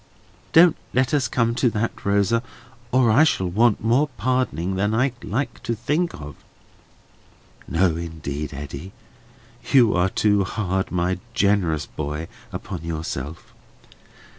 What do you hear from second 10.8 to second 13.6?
my generous boy, upon yourself.